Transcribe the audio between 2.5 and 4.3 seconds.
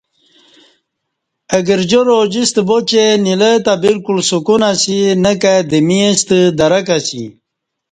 با چہ نیلہ تہ با لکُل